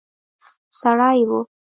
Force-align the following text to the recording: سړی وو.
سړی 0.79 1.19
وو. 1.29 1.39